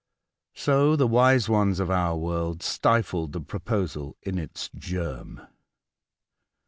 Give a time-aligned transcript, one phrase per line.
[0.55, 5.41] So the wise ones of our world stifled the proposal in its germ.